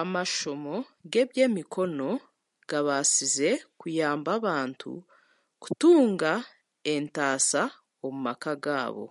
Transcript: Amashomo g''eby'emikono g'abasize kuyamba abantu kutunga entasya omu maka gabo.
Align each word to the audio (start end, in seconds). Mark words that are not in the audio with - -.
Amashomo 0.00 0.74
g''eby'emikono 1.10 2.10
g'abasize 2.68 3.50
kuyamba 3.80 4.28
abantu 4.38 4.90
kutunga 5.62 6.32
entasya 6.92 7.62
omu 8.04 8.18
maka 8.26 8.52
gabo. 8.64 9.06